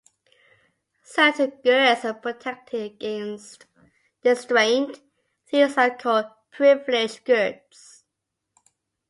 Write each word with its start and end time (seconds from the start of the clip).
Certain 1.03 1.51
goods 1.63 2.05
are 2.05 2.15
protected 2.15 2.93
against 2.93 3.67
distraint- 4.23 4.99
these 5.51 5.77
are 5.77 5.95
called 5.95 6.25
"privileged 6.49 7.23
goods". 7.23 8.03